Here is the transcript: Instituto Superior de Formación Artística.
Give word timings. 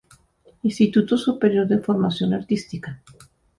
Instituto 0.63 1.15
Superior 1.15 1.67
de 1.67 1.77
Formación 1.77 2.33
Artística. 2.33 3.03